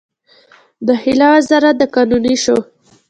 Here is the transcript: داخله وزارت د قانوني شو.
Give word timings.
داخله 0.87 1.27
وزارت 1.33 1.75
د 1.77 1.81
قانوني 1.95 2.35
شو. 2.43 2.57